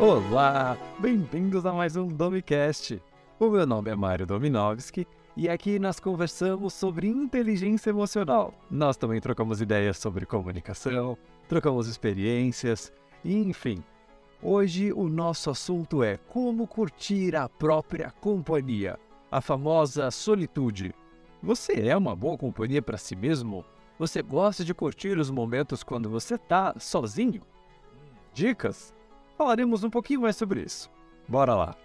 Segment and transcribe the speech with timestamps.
[0.00, 3.00] Olá, bem-vindos a mais um Domicast.
[3.38, 5.06] O meu nome é Mário Dominovski
[5.36, 8.52] e aqui nós conversamos sobre inteligência emocional.
[8.68, 11.16] Nós também trocamos ideias sobre comunicação,
[11.48, 12.92] trocamos experiências
[13.24, 13.84] e, enfim.
[14.42, 18.98] Hoje o nosso assunto é como curtir a própria companhia,
[19.30, 20.92] a famosa solitude.
[21.40, 23.64] Você é uma boa companhia para si mesmo?
[23.96, 27.42] Você gosta de curtir os momentos quando você está sozinho?
[28.32, 28.92] Dicas?
[29.36, 30.90] Falaremos um pouquinho mais sobre isso.
[31.28, 31.76] Bora lá!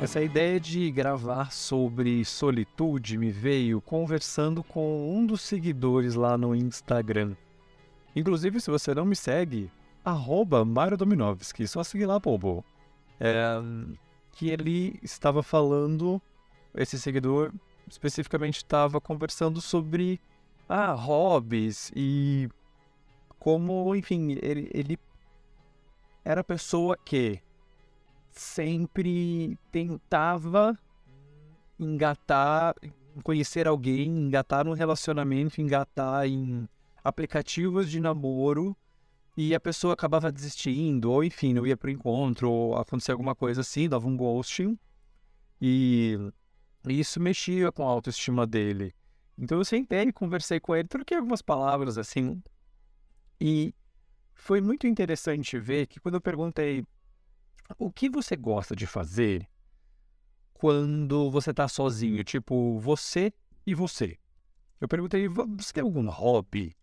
[0.00, 6.56] Essa ideia de gravar sobre solitude me veio conversando com um dos seguidores lá no
[6.56, 7.36] Instagram.
[8.16, 9.70] Inclusive, se você não me segue,
[10.04, 12.64] arroba Mário Dominovski, só seguir lá, bobo.
[13.20, 13.60] É,
[14.32, 16.20] que ele estava falando,
[16.74, 17.52] esse seguidor
[17.88, 20.20] especificamente estava conversando sobre
[20.68, 22.48] ah, hobbies e
[23.42, 24.96] como, enfim, ele, ele
[26.24, 27.40] era a pessoa que
[28.30, 30.78] sempre tentava
[31.76, 32.76] engatar,
[33.24, 36.68] conhecer alguém, engatar um relacionamento, engatar em
[37.02, 38.76] aplicativos de namoro
[39.36, 43.62] e a pessoa acabava desistindo, ou enfim, não ia pro encontro, ou acontecia alguma coisa
[43.62, 44.78] assim, dava um ghosting.
[45.60, 46.16] E
[46.86, 48.94] isso mexia com a autoestima dele.
[49.36, 52.40] Então eu sentei e conversei com ele, troquei algumas palavras assim.
[53.44, 53.74] E
[54.32, 56.86] foi muito interessante ver que quando eu perguntei
[57.76, 59.48] o que você gosta de fazer
[60.54, 63.32] quando você está sozinho, tipo você
[63.66, 64.16] e você.
[64.80, 66.76] Eu perguntei, você tem algum hobby?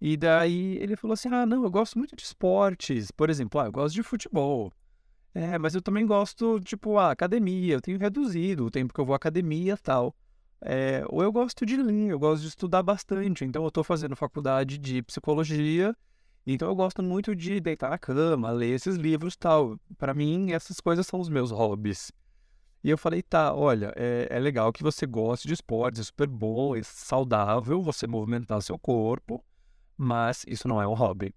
[0.00, 3.10] E daí ele falou assim: ah, não, eu gosto muito de esportes.
[3.10, 4.72] Por exemplo, ah, eu gosto de futebol.
[5.34, 7.74] É, mas eu também gosto, tipo, a academia.
[7.74, 10.16] Eu tenho reduzido o tempo que eu vou à academia tal.
[10.64, 13.44] É, ou eu gosto de ler, eu gosto de estudar bastante.
[13.44, 15.94] Então eu estou fazendo faculdade de psicologia
[16.46, 19.78] então eu gosto muito de deitar na cama, ler esses livros tal.
[19.96, 22.10] Para mim, essas coisas são os meus hobbies.
[22.82, 26.26] E eu falei, tá, olha, é, é legal que você goste de esportes, é super
[26.26, 29.44] bom, é saudável você movimentar seu corpo,
[29.96, 31.32] mas isso não é um hobby.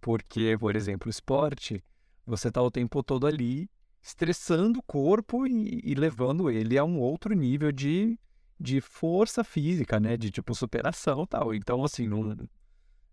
[0.00, 1.84] Porque, por exemplo, esporte,
[2.24, 3.68] você está o tempo todo ali
[4.02, 8.18] estressando o corpo e, e, levando ele a um outro nível de,
[8.60, 10.16] de força física, né?
[10.16, 11.54] De tipo superação tal.
[11.54, 12.36] Então, assim, não,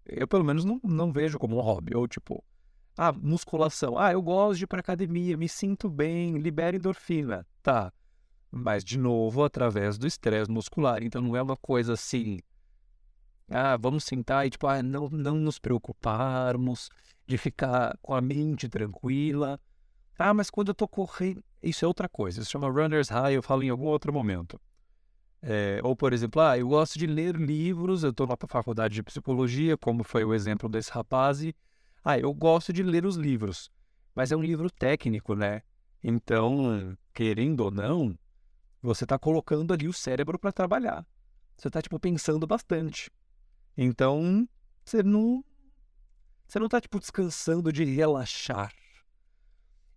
[0.05, 1.95] eu pelo menos não, não vejo como um hobby.
[1.95, 2.43] Ou tipo,
[2.97, 3.97] ah, musculação.
[3.97, 7.47] Ah, eu gosto de ir pra academia, me sinto bem, libera endorfina.
[7.63, 7.93] Tá.
[8.51, 11.01] Mas, de novo, através do estresse muscular.
[11.01, 12.39] Então não é uma coisa assim.
[13.49, 16.89] Ah, vamos sentar e, tipo, ah, não, não nos preocuparmos
[17.25, 19.59] de ficar com a mente tranquila.
[20.19, 21.41] Ah, mas quando eu tô correndo.
[21.63, 22.41] Isso é outra coisa.
[22.41, 24.59] Isso chama runner's high, eu falo em algum outro momento.
[25.41, 29.03] É, ou, por exemplo, ah, eu gosto de ler livros, eu estou na faculdade de
[29.03, 31.55] psicologia, como foi o exemplo desse rapaz, e,
[32.03, 33.69] ah, eu gosto de ler os livros,
[34.15, 35.61] mas é um livro técnico, né?
[36.03, 38.17] Então, querendo ou não,
[38.81, 41.05] você está colocando ali o cérebro para trabalhar.
[41.57, 43.11] Você está, tipo, pensando bastante.
[43.75, 44.47] Então,
[44.85, 45.43] você não.
[46.47, 48.71] Você não está, tipo, descansando de relaxar.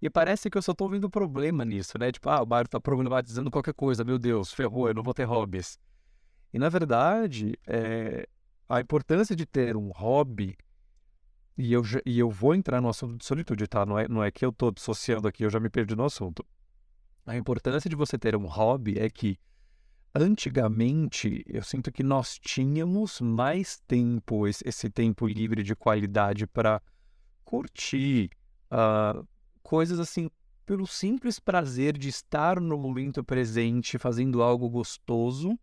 [0.01, 2.11] E parece que eu só tô vendo problema nisso, né?
[2.11, 5.25] Tipo, ah, o Mário tá problematizando qualquer coisa, meu Deus, ferrou, eu não vou ter
[5.25, 5.79] hobbies.
[6.53, 8.27] E na verdade, é,
[8.69, 10.57] a importância de ter um hobby,
[11.57, 13.85] e eu, e eu vou entrar no assunto de solitude, tá?
[13.85, 16.45] Não é, não é que eu tô dissociando aqui, eu já me perdi no assunto.
[17.27, 19.39] A importância de você ter um hobby é que
[20.15, 26.81] antigamente eu sinto que nós tínhamos mais tempo, esse, esse tempo livre de qualidade para
[27.45, 28.31] curtir,
[28.73, 29.27] uh,
[29.63, 30.31] coisas assim
[30.67, 35.59] pelo simples prazer de estar no momento presente fazendo algo gostoso.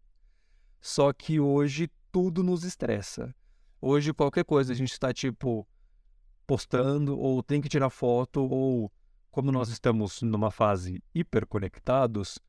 [0.82, 3.34] Só que hoje tudo nos estressa.
[3.82, 5.68] Hoje qualquer coisa a gente está tipo
[6.46, 8.92] postando ou tem que tirar foto ou
[9.38, 12.40] como nós estamos numa fase hiperconectados,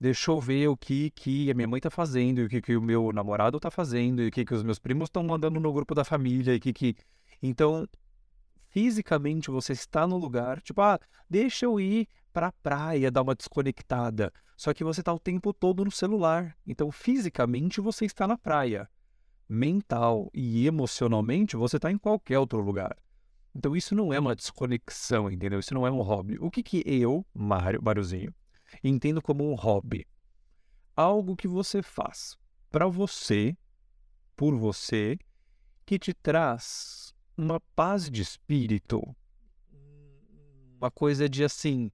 [0.00, 2.80] deixa eu ver o que, que a minha mãe está fazendo, o que, que o
[2.80, 5.94] meu namorado está fazendo, e o que, que os meus primos estão mandando no grupo
[5.94, 6.96] da família, e que que...
[7.42, 7.86] Então,
[8.74, 10.98] fisicamente você está no lugar, tipo, ah,
[11.30, 14.32] deixa eu ir para a praia dar uma desconectada.
[14.56, 16.56] Só que você está o tempo todo no celular.
[16.66, 18.90] Então, fisicamente você está na praia.
[19.48, 22.96] Mental e emocionalmente você está em qualquer outro lugar.
[23.54, 25.60] Então, isso não é uma desconexão, entendeu?
[25.60, 26.36] Isso não é um hobby.
[26.40, 28.34] O que, que eu, Mário, Máriozinho,
[28.82, 30.04] entendo como um hobby?
[30.96, 32.36] Algo que você faz
[32.72, 33.56] para você,
[34.34, 35.16] por você,
[35.86, 37.03] que te traz
[37.36, 39.02] uma paz de espírito,
[40.78, 41.90] uma coisa de assim,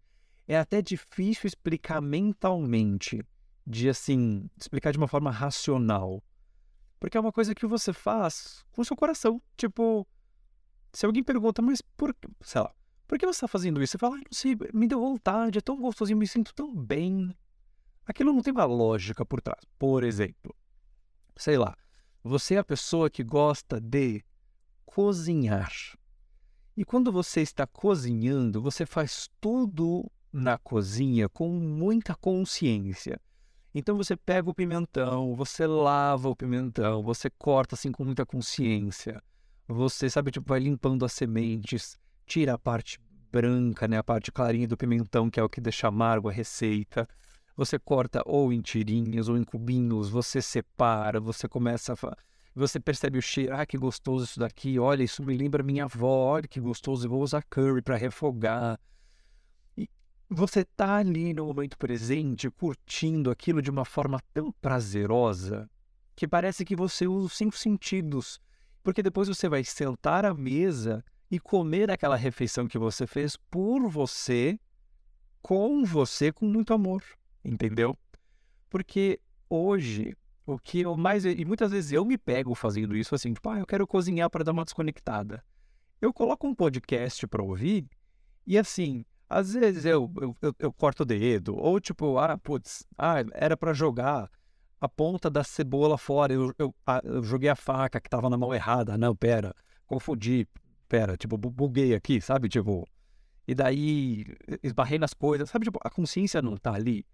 [0.47, 3.25] é até difícil explicar mentalmente,
[3.67, 6.23] de assim, explicar de uma forma racional.
[6.99, 9.41] Porque é uma coisa que você faz com o seu coração.
[9.57, 10.07] Tipo,
[10.93, 12.75] se alguém pergunta, mas por sei lá,
[13.07, 13.93] por que você está fazendo isso?
[13.93, 17.35] Você fala, ah, não sei, me deu vontade, é tão gostosinho, me sinto tão bem.
[18.05, 19.65] Aquilo não tem uma lógica por trás.
[19.79, 20.55] Por exemplo,
[21.37, 21.77] sei lá,
[22.23, 24.23] você é a pessoa que gosta de
[24.91, 25.73] cozinhar.
[26.77, 33.21] E quando você está cozinhando, você faz tudo na cozinha com muita consciência.
[33.73, 39.23] Então você pega o pimentão, você lava o pimentão, você corta assim com muita consciência.
[39.69, 41.97] Você, sabe, tipo, vai limpando as sementes,
[42.27, 42.99] tira a parte
[43.31, 47.09] branca, né, a parte clarinha do pimentão, que é o que deixa amargo a receita.
[47.57, 52.17] Você corta ou em tirinhas ou em cubinhos, você separa, você começa a
[52.55, 56.33] você percebe o cheiro, ah, que gostoso isso daqui, olha, isso me lembra minha avó,
[56.33, 58.79] olha que gostoso, eu vou usar curry para refogar.
[59.77, 59.89] E
[60.29, 65.71] você tá ali no momento presente, curtindo aquilo de uma forma tão prazerosa,
[66.17, 68.41] que parece que você usa os cinco sentidos,
[68.83, 73.89] porque depois você vai sentar à mesa e comer aquela refeição que você fez por
[73.89, 74.59] você,
[75.41, 77.03] com você, com muito amor,
[77.45, 77.97] entendeu?
[78.69, 81.25] Porque hoje o que eu mais.
[81.25, 84.45] E muitas vezes eu me pego fazendo isso assim, tipo, ah, eu quero cozinhar para
[84.45, 85.45] dar uma desconectada.
[86.01, 87.89] Eu coloco um podcast para ouvir
[88.47, 92.85] e assim, às vezes eu, eu, eu, eu, corto o dedo, ou tipo, ah, putz,
[92.99, 94.31] ah, era para jogar
[94.81, 98.55] a ponta da cebola fora, eu, eu, eu joguei a faca que estava na mão
[98.55, 98.97] errada.
[98.97, 99.55] Não, pera,
[99.87, 100.49] confundi,
[100.89, 102.49] pera, tipo, buguei aqui, sabe?
[102.49, 102.89] Tipo,
[103.47, 104.25] e daí
[104.63, 105.67] esbarrei nas coisas, sabe?
[105.67, 107.05] Tipo, a consciência não tá ali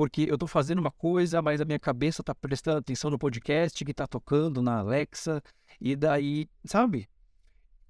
[0.00, 3.84] porque eu estou fazendo uma coisa, mas a minha cabeça está prestando atenção no podcast
[3.84, 5.42] que está tocando na Alexa,
[5.78, 7.06] e daí, sabe?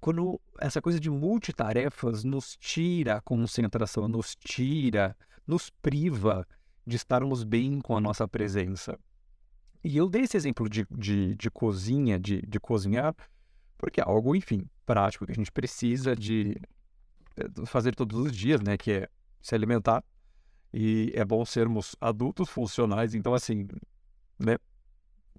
[0.01, 5.15] Quando essa coisa de multitarefas nos tira a concentração, nos tira,
[5.47, 6.45] nos priva
[6.85, 8.99] de estarmos bem com a nossa presença.
[9.81, 13.15] E eu dei esse exemplo de, de, de cozinha, de, de cozinhar,
[13.77, 16.57] porque é algo, enfim, prático que a gente precisa de
[17.37, 18.75] eh, fazer todos os dias, né?
[18.75, 19.09] Que é
[19.41, 20.03] se alimentar
[20.73, 23.67] e é bom sermos adultos funcionais, então assim,
[24.39, 24.57] né?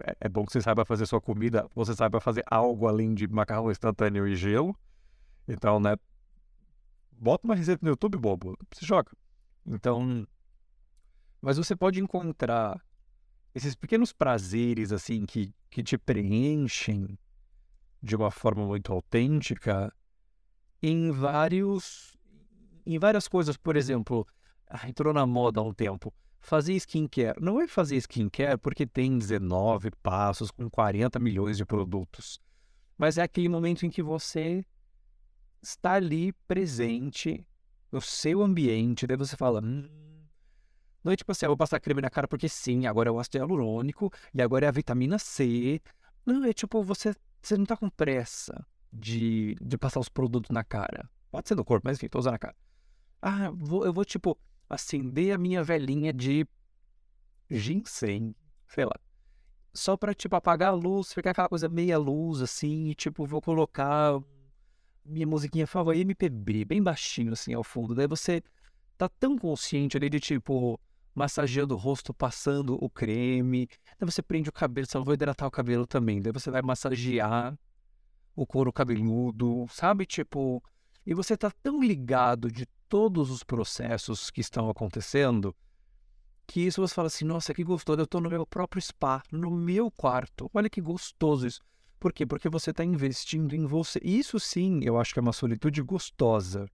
[0.04, 3.26] É, é bom que você saiba fazer sua comida, você saiba fazer algo além de
[3.28, 4.76] macarrão instantâneo e gelo.
[5.46, 5.96] Então, né?
[7.12, 9.10] Bota uma receita no YouTube, bobo, se joga.
[9.66, 10.26] Então,
[11.40, 12.80] mas você pode encontrar
[13.54, 17.18] esses pequenos prazeres assim que, que te preenchem
[18.02, 19.92] de uma forma muito autêntica
[20.82, 22.16] em vários
[22.84, 24.26] em várias coisas, por exemplo,
[24.88, 26.12] entrou na moda há um tempo.
[26.40, 27.40] Fazer skincare.
[27.40, 32.40] Não é fazer skincare porque tem 19 passos com 40 milhões de produtos.
[32.98, 34.64] Mas é aquele momento em que você
[35.62, 37.46] está ali presente
[37.90, 39.06] no seu ambiente.
[39.06, 39.60] Daí você fala.
[39.62, 39.88] Hum,
[41.04, 43.12] não é tipo assim, eu ah, vou passar creme na cara porque sim, agora é
[43.12, 45.80] o ácido hialurônico e agora é a vitamina C.
[46.24, 50.62] Não, é tipo, você, você não está com pressa de, de passar os produtos na
[50.62, 51.10] cara.
[51.30, 52.56] Pode ser no corpo, mas enfim, tô usando na cara.
[53.20, 54.38] Ah, vou, eu vou tipo
[54.72, 56.46] acender a minha velhinha de
[57.50, 58.34] ginseng,
[58.66, 58.94] sei lá.
[59.74, 63.40] Só pra, tipo, apagar a luz, ficar aquela coisa meia luz, assim, e, tipo, vou
[63.40, 64.18] colocar
[65.04, 67.94] minha musiquinha favorita, MPB, bem baixinho, assim, ao fundo.
[67.94, 68.42] Daí você
[68.96, 70.80] tá tão consciente ali de, tipo,
[71.14, 73.68] massageando o rosto, passando o creme.
[73.98, 76.20] Daí você prende o cabelo, só vou hidratar o cabelo também.
[76.20, 77.58] Daí você vai massagear
[78.34, 80.06] o couro cabeludo, sabe?
[80.06, 80.62] Tipo,
[81.04, 85.56] e você tá tão ligado de todos os processos que estão acontecendo,
[86.46, 89.50] que isso você fala assim, nossa, que gostoso, eu estou no meu próprio spa, no
[89.50, 90.50] meu quarto.
[90.52, 91.62] Olha que gostoso isso.
[91.98, 92.26] Por quê?
[92.26, 93.98] Porque você está investindo em você.
[94.04, 96.68] Isso sim, eu acho que é uma solitude gostosa.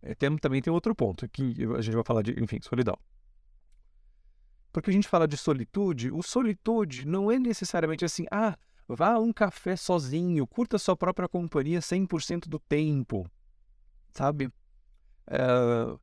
[0.00, 1.42] É, tem, também tem outro ponto, que
[1.76, 2.96] a gente vai falar de, enfim, solidão.
[4.72, 8.56] Porque a gente fala de solitude, o solitude não é necessariamente assim, ah,
[8.88, 13.30] vá a um café sozinho, curta sua própria companhia 100% do tempo,
[14.10, 14.50] sabe?
[15.28, 15.98] Uh,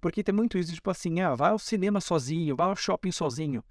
[0.00, 3.64] porque tem muito isso, tipo assim, ah, vai ao cinema sozinho, vai ao shopping sozinho.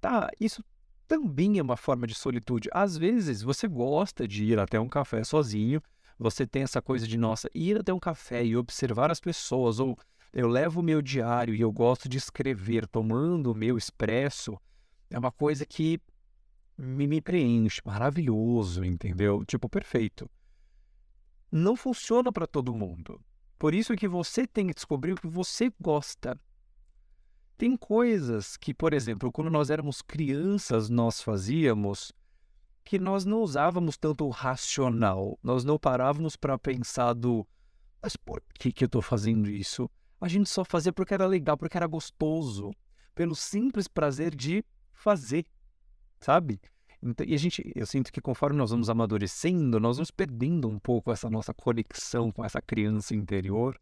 [0.00, 0.64] Tá, isso
[1.08, 2.68] também é uma forma de solitude.
[2.72, 5.82] Às vezes você gosta de ir até um café sozinho,
[6.18, 9.98] você tem essa coisa de, nossa, ir até um café e observar as pessoas, ou
[10.32, 14.56] eu levo o meu diário e eu gosto de escrever tomando o meu expresso,
[15.10, 16.00] é uma coisa que
[16.78, 19.44] me, me preenche, maravilhoso, entendeu?
[19.44, 20.30] Tipo, perfeito.
[21.50, 23.20] Não funciona para todo mundo.
[23.62, 26.36] Por isso que você tem que descobrir o que você gosta.
[27.56, 32.10] Tem coisas que, por exemplo, quando nós éramos crianças, nós fazíamos
[32.84, 35.38] que nós não usávamos tanto o racional.
[35.40, 37.46] Nós não parávamos para pensar do
[38.02, 39.88] mas por que, que eu estou fazendo isso?
[40.20, 42.72] A gente só fazia porque era legal, porque era gostoso.
[43.14, 45.46] Pelo simples prazer de fazer,
[46.18, 46.60] sabe?
[47.02, 50.78] Então, e a gente, eu sinto que conforme nós vamos amadurecendo, nós vamos perdendo um
[50.78, 53.76] pouco essa nossa conexão com essa criança interior,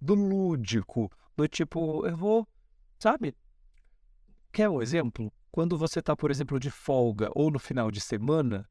[0.00, 2.48] do lúdico, do tipo, eu vou,
[2.98, 3.34] sabe?
[4.52, 5.30] Quer um exemplo?
[5.50, 8.66] Quando você está, por exemplo, de folga ou no final de semana,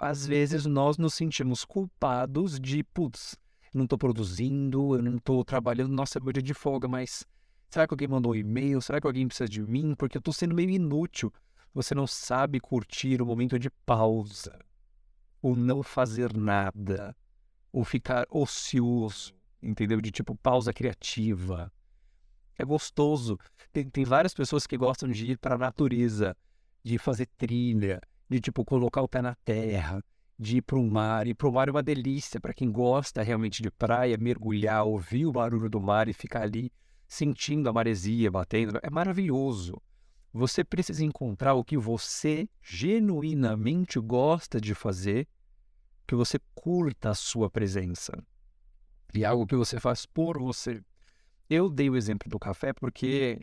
[0.00, 3.36] às vezes nós nos sentimos culpados de, putz,
[3.74, 7.26] não estou produzindo, eu não estou trabalhando, nossa, é meu dia de folga, mas
[7.68, 8.80] será que alguém mandou um e-mail?
[8.80, 9.94] Será que alguém precisa de mim?
[9.94, 11.32] Porque eu estou sendo meio inútil.
[11.74, 14.58] Você não sabe curtir o momento de pausa,
[15.40, 17.14] o não fazer nada,
[17.72, 20.00] o ficar ocioso, entendeu?
[20.00, 21.72] De tipo pausa criativa.
[22.58, 23.38] É gostoso.
[23.72, 26.36] Tem, tem várias pessoas que gostam de ir para a natureza,
[26.82, 30.02] de fazer trilha, de tipo colocar o pé na terra,
[30.38, 31.26] de ir para o mar.
[31.26, 35.26] E para o mar é uma delícia para quem gosta realmente de praia, mergulhar, ouvir
[35.26, 36.72] o barulho do mar e ficar ali
[37.06, 38.78] sentindo a maresia batendo.
[38.82, 39.80] É maravilhoso.
[40.32, 45.26] Você precisa encontrar o que você genuinamente gosta de fazer,
[46.06, 48.12] que você curta a sua presença.
[49.14, 50.82] E algo que você faz por você.
[51.48, 53.40] Eu dei o exemplo do café porque,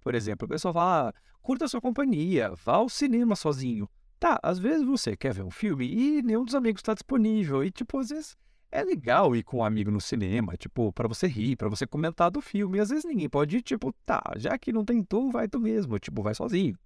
[0.00, 3.88] por exemplo, a pessoa fala, ah, curta a sua companhia, vá ao cinema sozinho.
[4.18, 7.62] Tá, às vezes você quer ver um filme e nenhum dos amigos está disponível.
[7.62, 8.36] E, tipo, às vezes
[8.74, 12.28] é legal ir com um amigo no cinema, tipo, para você rir, para você comentar
[12.28, 12.80] do filme.
[12.80, 15.96] Às vezes ninguém pode ir, tipo, tá, já que não tem tu, vai tu mesmo,
[16.00, 16.76] tipo, vai sozinho.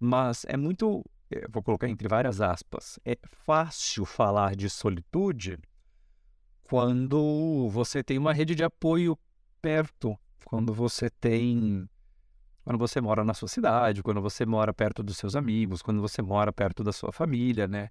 [0.00, 5.56] Mas é muito, eh, vou colocar entre várias aspas, é fácil falar de solitude
[6.64, 9.16] quando você tem uma rede de apoio
[9.62, 11.88] perto, quando você tem
[12.64, 16.20] quando você mora na sua cidade, quando você mora perto dos seus amigos, quando você
[16.20, 17.88] mora perto da sua família, né?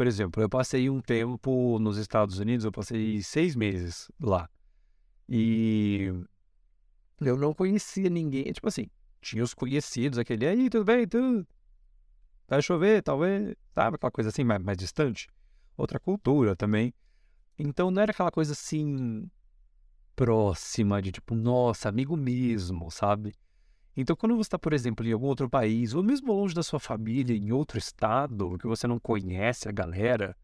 [0.00, 4.48] Por exemplo, eu passei um tempo nos Estados Unidos, eu passei seis meses lá.
[5.28, 6.10] E
[7.20, 8.44] eu não conhecia ninguém.
[8.44, 8.86] Tipo assim,
[9.20, 11.46] tinha os conhecidos, aquele, aí, tudo bem, tudo.
[12.48, 13.96] Vai chover, talvez, sabe?
[13.96, 15.28] Aquela coisa assim, mais, mais distante.
[15.76, 16.94] Outra cultura também.
[17.58, 19.30] Então não era aquela coisa assim
[20.16, 23.34] próxima de tipo, nossa, amigo mesmo, sabe?
[24.00, 26.80] Então, quando você está, por exemplo, em algum outro país, ou mesmo longe da sua
[26.80, 30.34] família, em outro estado, que você não conhece a galera,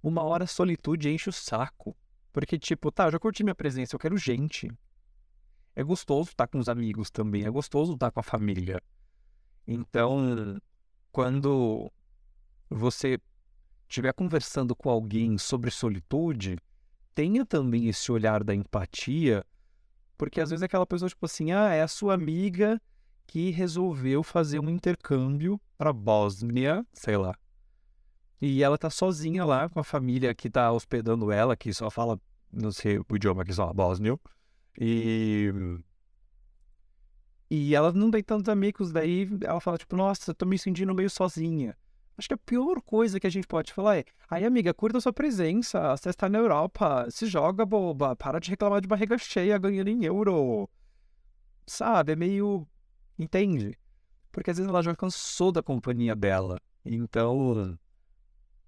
[0.00, 1.96] uma hora a solitude enche o saco.
[2.32, 4.70] Porque, tipo, tá, eu já curti minha presença, eu quero gente.
[5.74, 8.80] É gostoso estar com os amigos também, é gostoso estar com a família.
[9.66, 10.56] Então,
[11.10, 11.90] quando
[12.70, 13.18] você
[13.88, 16.56] estiver conversando com alguém sobre solitude,
[17.16, 19.44] tenha também esse olhar da empatia
[20.16, 22.80] porque às vezes é aquela pessoa, tipo assim, ah, é a sua amiga
[23.26, 27.34] que resolveu fazer um intercâmbio para Bósnia, sei lá.
[28.40, 32.20] E ela tá sozinha lá com a família que tá hospedando ela, que só fala,
[32.52, 34.20] não sei o idioma que só bósnio.
[34.78, 35.50] E
[37.50, 41.08] e ela não tem tantos amigos, daí ela fala tipo, nossa, tô me sentindo meio
[41.08, 41.76] sozinha.
[42.16, 45.12] Acho que a pior coisa que a gente pode falar é: aí, amiga, curta sua
[45.12, 45.96] presença.
[45.96, 48.14] Você está na Europa, se joga, boba.
[48.14, 50.68] Para de reclamar de barriga cheia ganhando em euro.
[51.66, 52.12] Sabe?
[52.12, 52.66] É meio.
[53.18, 53.76] Entende?
[54.30, 56.60] Porque às vezes ela já cansou da companhia dela.
[56.84, 57.76] Então.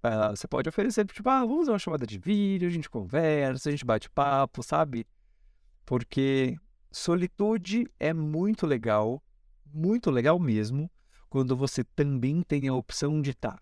[0.03, 3.67] Uh, você pode oferecer, tipo, ah, vamos fazer uma chamada de vídeo, a gente conversa,
[3.67, 5.05] a gente bate papo, sabe?
[5.85, 6.55] Porque
[6.91, 9.21] solitude é muito legal,
[9.73, 10.89] muito legal mesmo
[11.29, 13.51] quando você também tem a opção de estar.
[13.53, 13.61] Tá,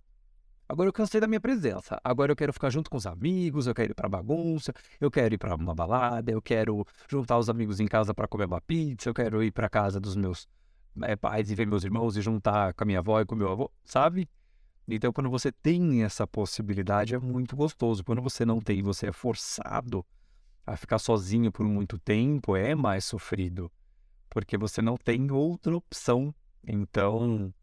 [0.68, 2.00] agora eu cansei da minha presença.
[2.04, 5.34] Agora eu quero ficar junto com os amigos, eu quero ir para bagunça, eu quero
[5.36, 9.10] ir para uma balada, eu quero juntar os amigos em casa para comer uma pizza,
[9.10, 10.48] eu quero ir para casa dos meus
[11.04, 13.38] é, pais e ver meus irmãos e juntar com a minha avó e com o
[13.38, 14.30] meu avô, sabe?
[14.88, 18.04] Então, quando você tem essa possibilidade, é muito gostoso.
[18.04, 20.06] Quando você não tem, você é forçado
[20.66, 23.72] a ficar sozinho por muito tempo, é mais sofrido,
[24.30, 26.34] porque você não tem outra opção
[26.68, 27.54] então,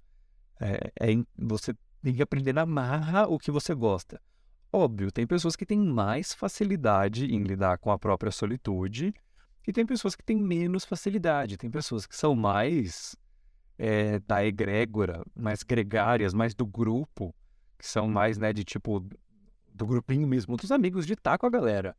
[0.61, 4.21] é, é, você tem que aprender na marra o que você gosta.
[4.73, 9.15] Óbvio, tem pessoas que têm mais facilidade em lidar com a própria solitude
[9.67, 11.57] e tem pessoas que têm menos facilidade.
[11.57, 13.15] Tem pessoas que são mais
[13.79, 17.35] é, da egrégora, mais gregárias, mais do grupo,
[17.79, 19.07] que são mais, né, de tipo,
[19.69, 21.97] do grupinho mesmo, dos amigos, de estar com a galera.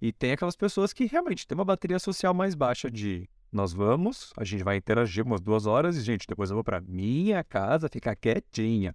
[0.00, 4.32] E tem aquelas pessoas que realmente têm uma bateria social mais baixa de nós vamos,
[4.36, 7.88] a gente vai interagir umas duas horas e, gente, depois eu vou para minha casa
[7.88, 8.94] ficar quietinha.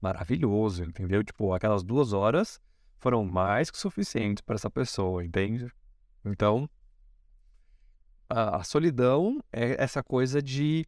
[0.00, 1.22] Maravilhoso, entendeu?
[1.22, 2.58] Tipo, aquelas duas horas
[2.98, 5.70] foram mais que suficientes para essa pessoa, entende?
[6.24, 6.68] Então,
[8.28, 10.86] a, a solidão é essa coisa de.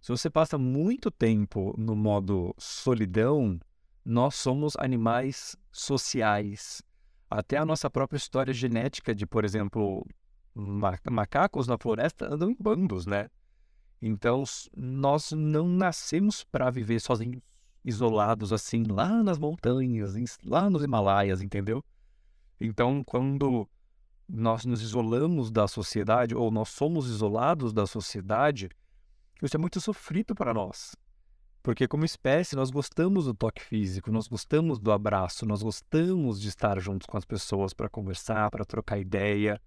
[0.00, 3.58] Se você passa muito tempo no modo solidão,
[4.04, 6.80] nós somos animais sociais.
[7.28, 10.06] Até a nossa própria história genética de, por exemplo,
[11.10, 13.28] macacos na floresta andam em bandos, né?
[14.00, 14.42] Então,
[14.76, 17.42] nós não nascemos para viver sozinhos.
[17.84, 21.84] isolados assim, lá nas montanhas, lá nos Himalaias, entendeu?
[22.60, 23.68] Então, quando
[24.28, 28.68] nós nos isolamos da sociedade, ou nós somos isolados da sociedade,
[29.40, 30.96] isso é muito sofrido para nós.
[31.62, 36.48] Porque, como espécie, nós gostamos do toque físico, nós gostamos do abraço, nós gostamos de
[36.48, 39.60] estar juntos com as pessoas para conversar, para trocar ideia.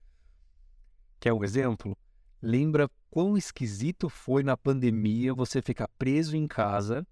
[1.19, 1.97] Quer um exemplo?
[2.41, 7.05] Lembra quão esquisito foi na pandemia você ficar preso em casa?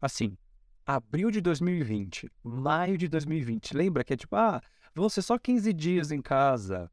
[0.00, 0.36] Assim,
[0.84, 3.76] abril de 2020, maio de 2020.
[3.76, 4.60] Lembra que é tipo, ah,
[4.92, 6.90] vão ser só 15 dias em casa.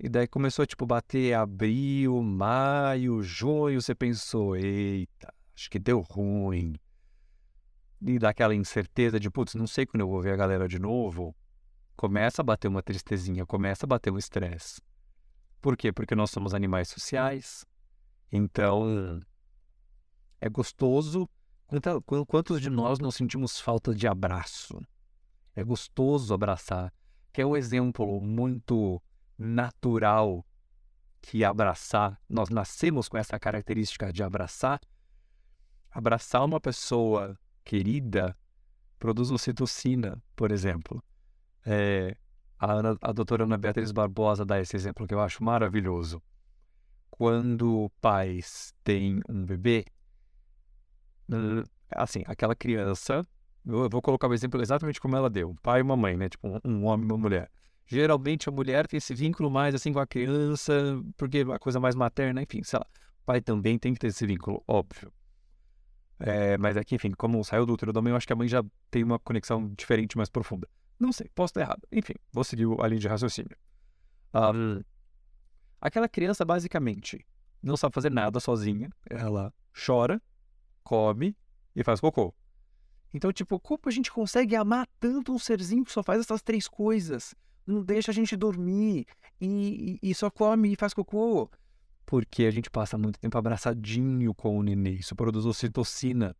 [0.00, 3.80] E daí começou, tipo, bater abril, maio, junho.
[3.80, 6.74] Você pensou, eita, acho que deu ruim.
[8.04, 11.36] E daquela incerteza de, putz, não sei quando eu vou ver a galera de novo.
[11.96, 14.80] Começa a bater uma tristezinha, começa a bater um estresse.
[15.60, 15.92] Por quê?
[15.92, 17.64] Porque nós somos animais sociais.
[18.32, 19.20] Então,
[20.40, 21.28] é gostoso.
[22.26, 24.80] Quantos de nós não sentimos falta de abraço?
[25.54, 26.92] É gostoso abraçar.
[27.32, 29.00] Que é um exemplo muito
[29.38, 30.44] natural
[31.20, 32.20] que abraçar.
[32.28, 34.80] Nós nascemos com essa característica de abraçar.
[35.90, 38.36] Abraçar uma pessoa querida
[38.98, 41.02] produz ocitocina, por exemplo.
[41.64, 42.16] É,
[42.60, 46.22] a, Ana, a doutora Ana Beatriz Barbosa dá esse exemplo que eu acho maravilhoso.
[47.10, 49.86] Quando pais têm um bebê,
[51.90, 53.26] assim, aquela criança,
[53.66, 56.28] eu vou colocar o exemplo exatamente como ela deu, um pai e uma mãe, né?
[56.28, 57.50] Tipo, um, homem e uma mulher.
[57.86, 61.80] Geralmente a mulher tem esse vínculo mais assim com a criança, porque é a coisa
[61.80, 62.86] mais materna, enfim, sei lá.
[63.22, 65.10] O pai também tem que ter esse vínculo, óbvio.
[66.18, 68.46] É, mas aqui, enfim, como saiu do útero da mãe, eu acho que a mãe
[68.46, 70.68] já tem uma conexão diferente, mais profunda.
[71.00, 71.80] Não sei, posso estar errado.
[71.90, 73.56] Enfim, vou seguir a linha de raciocínio.
[74.34, 74.82] Um,
[75.80, 77.26] aquela criança, basicamente,
[77.62, 78.90] não sabe fazer nada sozinha.
[79.08, 79.50] Ela
[79.86, 80.20] chora,
[80.84, 81.34] come
[81.74, 82.34] e faz cocô.
[83.14, 86.68] Então, tipo, como a gente consegue amar tanto um serzinho que só faz essas três
[86.68, 87.34] coisas?
[87.66, 89.06] Não deixa a gente dormir
[89.40, 91.50] e, e, e só come e faz cocô.
[92.04, 94.90] Porque a gente passa muito tempo abraçadinho com o nenê.
[94.90, 96.36] Isso produz ocitocina.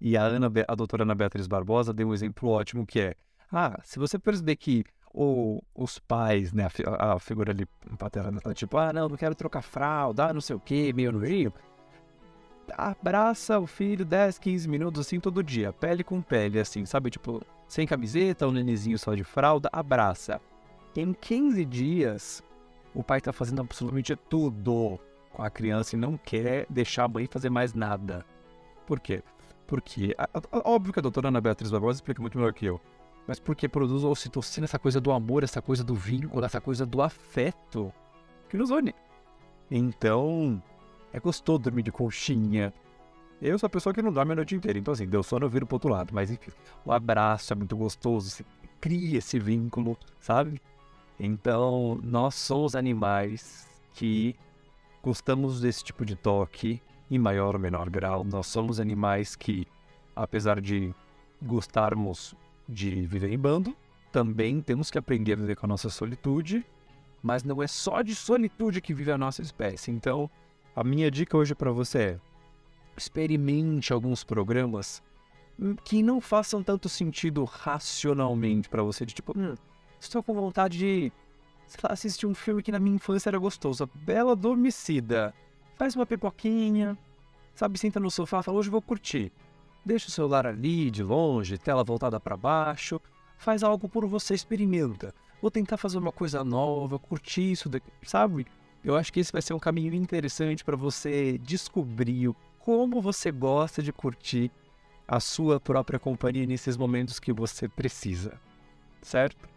[0.00, 3.16] E a, Ana, a doutora Ana Beatriz Barbosa deu um exemplo ótimo que é
[3.52, 4.84] ah, se você perceber que
[5.14, 7.66] os pais, né, a, a figura ali
[7.98, 11.18] paterna tá tipo, ah, não, não quero trocar fralda, não sei o que, meio no
[11.18, 11.52] rio.
[12.78, 17.10] Abraça o filho 10, 15 minutos assim todo dia, pele com pele, assim, sabe?
[17.10, 20.40] Tipo, sem camiseta, um nenezinho só de fralda, abraça.
[20.96, 22.42] Em 15 dias,
[22.94, 24.98] o pai tá fazendo absolutamente tudo
[25.30, 28.24] com a criança e não quer deixar a mãe fazer mais nada.
[28.86, 29.22] Por quê?
[29.66, 30.14] Porque,
[30.64, 32.80] óbvio que a doutora Ana Beatriz Barbosa explica muito melhor que eu
[33.26, 37.00] mas porque produz ocitocina, essa coisa do amor, essa coisa do vínculo, essa coisa do
[37.00, 37.92] afeto
[38.48, 38.94] que nos une.
[39.70, 40.62] Então,
[41.12, 42.72] é gostoso dormir de conchinha.
[43.40, 45.50] Eu sou a pessoa que não dorme a noite inteira, então assim, deu sono, eu
[45.50, 46.12] viro pro outro lado.
[46.12, 46.50] Mas enfim,
[46.84, 48.44] o abraço é muito gostoso, você
[48.80, 50.60] cria esse vínculo, sabe?
[51.18, 54.34] Então, nós somos animais que
[55.02, 58.24] gostamos desse tipo de toque, em maior ou menor grau.
[58.24, 59.66] Nós somos animais que,
[60.16, 60.94] apesar de
[61.40, 62.34] gostarmos
[62.68, 63.76] de viver em bando,
[64.10, 66.64] também temos que aprender a viver com a nossa solitude,
[67.22, 69.90] mas não é só de solitude que vive a nossa espécie.
[69.90, 70.30] Então,
[70.74, 72.20] a minha dica hoje para você é:
[72.96, 75.02] experimente alguns programas
[75.84, 79.54] que não façam tanto sentido racionalmente para você, de tipo, hum,
[80.00, 81.12] estou com vontade de
[81.66, 85.34] sei lá, assistir um filme que na minha infância era gostoso, Bela Adormecida.
[85.76, 86.98] Faz uma pipoquinha,
[87.54, 89.32] sabe, senta no sofá, fala, hoje vou curtir.
[89.84, 93.00] Deixa o celular ali, de longe, tela voltada para baixo.
[93.36, 95.12] Faz algo por você, experimenta.
[95.40, 98.46] Vou tentar fazer uma coisa nova, curtir isso, daqui, sabe?
[98.84, 103.82] Eu acho que esse vai ser um caminho interessante para você descobrir como você gosta
[103.82, 104.50] de curtir
[105.06, 108.40] a sua própria companhia nesses momentos que você precisa,
[109.02, 109.48] certo?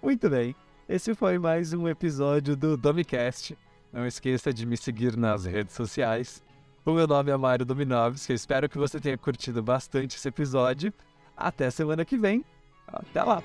[0.00, 0.54] Muito bem,
[0.88, 3.58] esse foi mais um episódio do Domicast.
[3.92, 6.42] Não esqueça de me seguir nas redes sociais
[6.84, 10.92] o meu nome é Mário Dominovski, espero que você tenha curtido bastante esse episódio.
[11.36, 12.44] Até semana que vem.
[12.86, 13.42] Até lá!